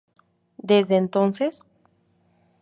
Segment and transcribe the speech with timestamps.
[0.57, 1.59] Desde entonces.